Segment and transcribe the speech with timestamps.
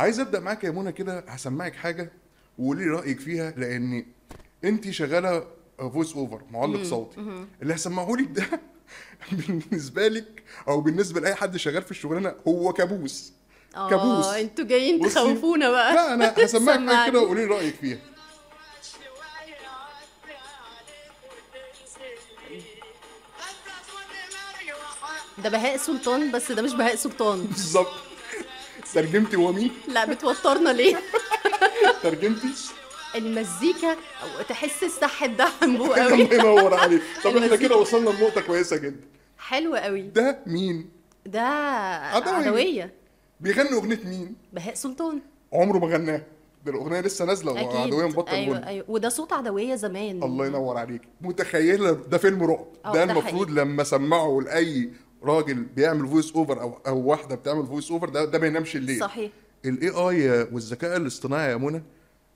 [0.00, 2.12] عايز أبدأ معاك يا منى كده هسمعك حاجة
[2.58, 4.06] وقولي لي رأيك فيها لأن
[4.64, 5.46] انت شغالة
[5.78, 7.46] voice over معلق صوتي.
[7.62, 8.46] اللي هسمعه لك ده
[9.48, 13.32] بالنسبة لك أو بالنسبة لأي حد شغال في الشغلانة هو كابوس.
[13.74, 14.24] كابوس.
[14.26, 15.94] آه أنتوا جايين تخوفونا بقى.
[15.94, 17.10] لا أنا هسمعك حاجة.
[17.10, 17.98] كده وقولي لي رأيك فيها.
[25.42, 27.42] ده بهاء سلطان بس ده مش بهاء سلطان.
[27.44, 28.09] بالظبط.
[28.94, 30.96] ترجمتي هو مين؟ لا بتوترنا ليه؟
[32.02, 32.48] ترجمتي؟
[33.14, 36.22] المزيكا أو تحس السح ده حنبوه قوي.
[36.22, 37.02] الله ينور عليك.
[37.24, 37.56] طب إحنا.
[37.56, 39.06] كده وصلنا لنقطة كويسة جدا.
[39.38, 40.02] حلو قوي.
[40.02, 40.90] ده مين؟
[41.26, 42.32] ده عدوية.
[42.34, 42.94] عدوية.
[43.40, 45.20] بيغني أغنية مين؟ بهاء سلطان.
[45.52, 46.22] عمره ما غناها.
[46.64, 47.52] ده الأغنية لسه نازلة.
[47.52, 48.84] وعدويه مبطل أيوه أيوه.
[48.88, 50.22] وده صوت عدوية زمان.
[50.22, 51.02] الله ينور عليك.
[51.20, 52.66] متخيلة ده فيلم رعب.
[52.84, 53.60] ده ده المفروض حقيقي.
[53.64, 54.90] لما سمعه لأي
[55.24, 59.00] راجل بيعمل voice over أو أو واحدة بتعمل voice over ده ده ما ينامش الليل.
[59.00, 59.30] صحيح.
[59.64, 61.82] ال AI والذكاء الاصطناعي يا منى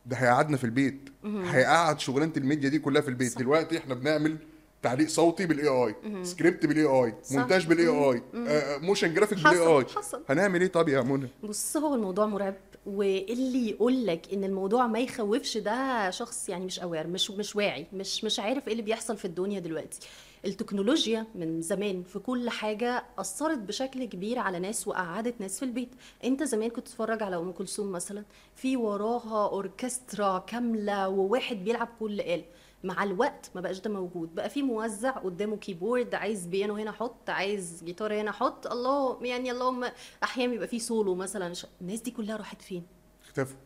[0.06, 1.08] ده هيقعدنا في البيت.
[1.24, 3.32] هيقعد شغلانة الميديا دي كلها في البيت.
[3.32, 3.38] صح.
[3.38, 4.36] دلوقتي إحنا بنعمل
[4.82, 7.14] تعليق صوتي بال AI script بال AI.
[7.30, 8.22] مونتاج بال AI
[8.80, 9.84] motion graphic بال AI.
[10.28, 12.54] هنعمل إيه طب يا منى؟ بص هو الموضوع مرعب
[12.86, 17.86] واللي يقول لك إن الموضوع ما يخوفش ده شخص يعني مش aware مش مش واعي
[17.92, 20.00] مش مش عارف إيه اللي بيحصل في الدنيا دلوقتي.
[20.46, 25.88] التكنولوجيا من زمان في كل حاجة أثرت بشكل كبير على ناس وقعدت ناس في البيت.
[26.24, 32.20] أنت زمان كنت تتفرج على أم كلثوم مثلا في وراها أوركسترا كاملة وواحد بيلعب كل
[32.20, 32.44] آلة.
[32.84, 34.34] مع الوقت ما بقاش ده موجود.
[34.34, 38.66] بقى في موزع قدامه keyboard عايز بيانو هنا حط عايز جيتار هنا حط.
[38.66, 39.84] الله يعني اللهم
[40.22, 41.52] أحيانا بيبقى في سولو مثلا.
[41.80, 42.82] الناس دي كلها راحت فين؟
[43.24, 43.56] اختفوا.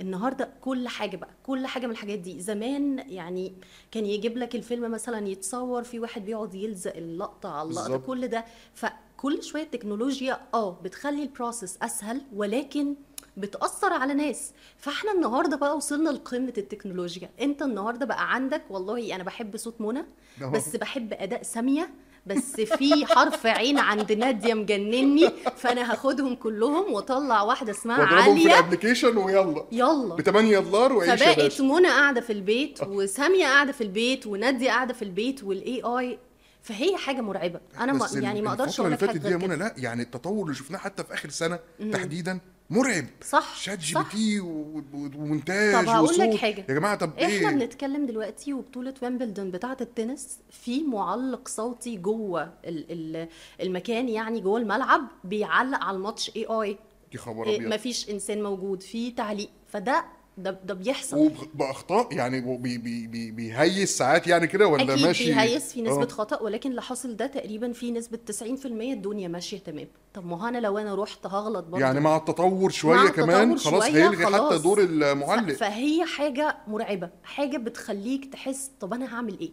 [0.00, 2.40] النهارده كل حاجة بقى كل حاجة من الحاجات دي.
[2.40, 3.54] زمان يعني
[3.90, 7.96] كان يجيب لك الفيلم مثلا يتصور في واحد بيقعد يلزق اللقطة على اللقطة.
[7.96, 8.44] كل ده.
[8.74, 12.94] فكل شوية التكنولوجيا آه بتخلي ال process أسهل ولكن
[13.36, 14.52] بتأثر على ناس.
[14.76, 17.30] فإحنا النهارده بقى وصلنا لقمة التكنولوجيا.
[17.40, 20.04] أنت النهارده بقى عندك والله أنا بحب صوت منى.
[20.52, 21.90] بس بحب أداء سامية.
[22.26, 28.30] بس في حرف عين عند نادية مجنني فأنا هاخدهم كلهم وأطلع واحدة اسمها واضربهم في
[28.30, 28.46] عالية.
[28.60, 29.64] ال application ويلا.
[29.72, 30.14] يلا.
[30.14, 34.94] ب 8 دولار وعيش فبقت منى قاعدة في البيت وسامية قاعدة في البيت ونادية قاعدة
[34.94, 36.18] في البيت وال AI
[36.62, 37.60] فهي حاجة مرعبة.
[37.78, 39.56] أنا ما يعني ما أقدرش أقول اللي لك فاتت حاجة دي يا منى.
[39.56, 41.58] لا يعني التطور اللي شفناه حتى في آخر سنة
[41.92, 42.38] تحديدا
[42.70, 44.04] مرعب صح Chat GP.
[44.12, 46.34] T ومونتاج طب هقول لك.
[46.36, 46.64] حاجة.
[46.68, 52.42] يا جماعة طب إحنا إيه بنتكلم دلوقتي وبطولة ويمبلدون بتاعة التنس في معلق صوتي جوه
[52.64, 53.28] ال- ال-
[53.60, 56.78] المكان يعني جوه الملعب بيعلق على الماتش AI
[57.14, 60.04] يا خبر إيه، ابيض مفيش إنسان موجود في تعليق فده
[60.38, 61.16] ده ده بيحصل
[61.54, 66.02] وباخطاء يعني بي بي بي بيهيس ساعات يعني كده ولا أكيد ماشي بيهيس في نسبة
[66.02, 66.06] آه.
[66.06, 70.48] خطأ ولكن اللي حاصل ده تقريبا في نسبة 90% الدنيا ماشية تمام طب ما هو
[70.48, 74.02] أنا لو أنا رحت هغلط برضه يعني مع التطور مع شوية التطور كمان خلاص شوية
[74.04, 74.62] هيلغي حتى خلاص.
[74.62, 79.50] دور المعلق فهي حاجة مرعبة حاجة بتخليك تحس طب أنا هعمل إيه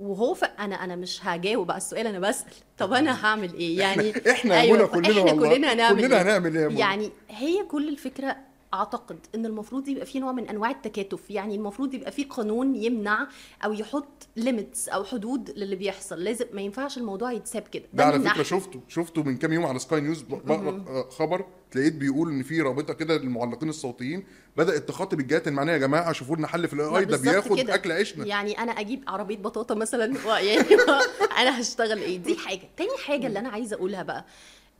[0.00, 0.36] وهو.
[0.58, 4.62] أنا أنا مش هجاوب على السؤال أنا بسأل طب أنا هعمل إيه يعني إحنا- إحنا
[4.62, 5.32] يا منى كلنا إحنا.
[5.32, 8.36] كلنا هنعمل كلنا إيه؟ هنعمل منى؟ يعني هي كل الفكرة
[8.74, 11.30] أعتقد إن المفروض يبقى في نوع من أنواع التكاتف.
[11.30, 13.28] يعني المفروض يبقى في قانون يمنع
[13.64, 16.24] أو يحط limits أو حدود للي بيحصل.
[16.24, 17.84] لازم ما ينفعش الموضوع يتساب كده.
[17.92, 18.42] ده على فكرة ناحية.
[18.42, 18.80] شفته.
[18.88, 21.44] شفته من كام يوم على سكاي نيوز بقرا آه، خبر.
[21.74, 24.24] لقيت بيقول إن في رابطة كده للمعلقين الصوتيين.
[24.56, 25.72] بدات تخاطب الجهات المعنية.
[25.72, 27.74] يا جماعة شوفوا لنا حل في ال AI ده بياخد كده.
[27.74, 28.26] أكل عيشنا.
[28.26, 30.58] يعني أنا أجيب عربية بطاطا مثلا يعني
[31.40, 32.68] أنا هشتغل إيه؟ دي حاجة.
[32.76, 34.24] تاني حاجة اللي أنا عايزة أقولها بقى.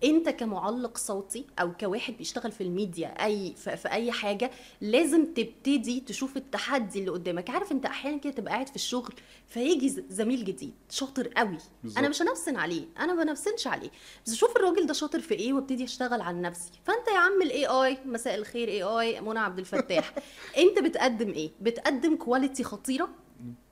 [0.04, 6.36] انت كمعلق صوتي أو كواحد بيشتغل في الميديا اي في, اي حاجة لازم تبتدي تشوف
[6.36, 7.50] التحدي اللي قدامك.
[7.50, 9.14] عارف انت أحيانا كده تبقى قاعد في الشغل
[9.48, 11.58] فيجي زميل جديد شاطر قوي.
[11.82, 11.98] بالظبط.
[11.98, 13.90] أنا مش هنفسن عليه أنا ما بنفسنش عليه.
[14.26, 16.70] بس شوف الراجل ده شاطر في إيه وابتدي اشتغل على نفسي.
[16.84, 20.14] فانت يا عم ال AI مساء الخير AI منى عبد الفتاح.
[20.58, 23.08] انت بتقدم إيه؟ بتقدم quality خطيرة؟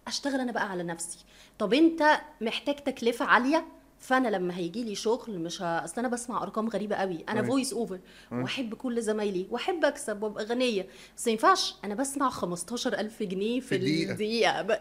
[0.06, 1.18] اشتغل أنا بقى على نفسي.
[1.58, 3.66] طب انت محتاج تكلفة عالية؟
[4.00, 5.64] فانا لما هيجي لي شغل مش ه...
[5.84, 7.24] اصل أنا بسمع ارقام غريبة قوي.
[7.28, 7.42] أنا.
[7.42, 7.98] voice over
[8.32, 9.46] واحب كل زمايلي.
[9.50, 10.86] واحب اكسب وابقى غنية.
[11.16, 11.74] بس ما ينفعش.
[11.84, 14.12] أنا بسمع 15000 جنيه في, في دقيقة.
[14.12, 14.62] الدقيقة.
[14.62, 14.78] ب...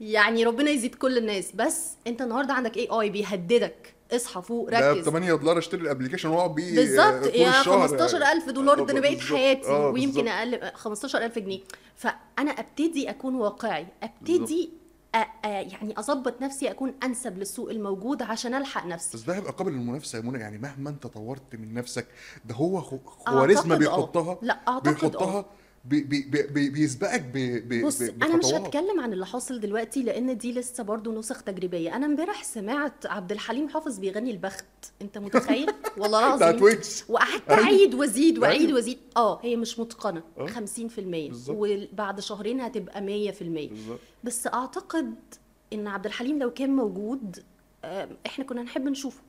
[0.00, 1.52] يعني ربنا يزيد كل الناس.
[1.54, 3.94] بس انت النهارده عندك AI بيهددك.
[4.12, 5.04] اصحى فوق ده ب ركز.
[5.08, 7.26] 8 دولار اشتري ال application واقعد بيه بالظبط.
[7.26, 7.80] آه، يا الشهر.
[7.82, 9.20] 15000 دولار ده أنا بقيت.
[9.20, 9.68] حياتي.
[9.68, 10.28] آه، ويمكن.
[10.28, 11.60] أقل 15000 جنيه.
[11.96, 13.86] فأنا أبتدي أكون واقعي.
[14.02, 14.79] أبتدي أ-
[15.44, 20.16] يعني أظبط نفسي أكون أنسب للسوق الموجود عشان ألحق نفسي بس ده هيبقى قابل للمنافسة
[20.18, 22.06] يا منى يعني مهما أنت طورت من نفسك
[22.44, 23.76] ده هو خو- خوارزميا أعتقد آه.
[23.96, 25.44] بيحطها لا، أعتقد بيحطها آه.
[25.84, 27.32] بي بي بي بيسبقك ب
[27.68, 28.44] ب بص أنا مش.
[28.46, 33.32] هتكلم عن اللي حاصل دلوقتي لأن دي لسه برضو نسخ تجريبية أنا امبارح سمعت عبد
[33.32, 34.64] الحليم حافظ بيغني البخت
[35.02, 36.78] أنت متخيل والله العظيم
[37.08, 37.50] وقعدت.
[37.50, 38.72] أعيد وأزيد وأعيد.
[38.72, 40.46] وأزيد آه هي مش متقنة آه.
[40.46, 40.50] 50%
[40.98, 41.56] بالظبط.
[41.60, 45.14] وبعد شهرين هتبقى 100% بالظبط بس أعتقد
[45.72, 47.42] إن عبد الحليم لو كان موجود
[47.84, 49.20] آه، إحنا كنا نحب نشوفه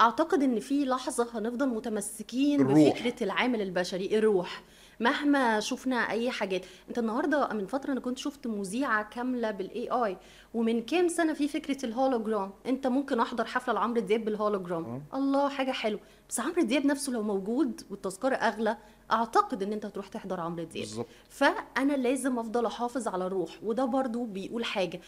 [0.00, 2.78] أعتقد إن في لحظة هنفضل متمسكين الروح.
[3.02, 4.62] بفكرة العامل البشري الروح
[5.00, 6.64] مهما شفنا أي حاجات.
[6.88, 10.16] أنت النهارده من فترة أنا كنت شفت مذيعة كاملة بال AI
[10.54, 15.02] ومن كام سنة في فكرة الهولوجرام أنت ممكن أحضر حفلة لعمرو دياب بالهولوجرام.
[15.14, 16.00] الله حاجة حلوة.
[16.28, 18.76] بس عمرو دياب نفسه لو موجود والتذكرة أغلى
[19.12, 20.84] أعتقد إن أنت هتروح تحضر عمرو دياب.
[20.84, 21.06] بالظبط.
[21.28, 25.00] فأنا لازم أفضل أحافظ على الروح وده برضو بيقول حاجة.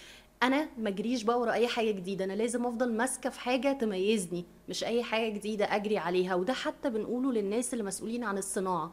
[0.43, 4.45] أنا ما أجريش بقى ورا أي حاجة جديدة أنا لازم أفضل ماسكة في حاجة تميزني
[4.69, 6.35] مش أي حاجة جديدة أجري عليها.
[6.35, 8.93] وده حتى بنقوله للناس اللي مسؤولين عن الصناعة.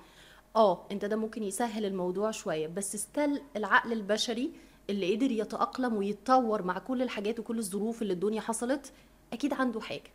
[0.56, 4.52] آه أنت ده ممكن يسهل الموضوع شوية بس استل العقل البشري
[4.90, 8.92] اللي قدر يتأقلم ويتطور مع كل الحاجات وكل الظروف اللي الدنيا حصلت
[9.34, 10.12] أكيد عنده حاجة.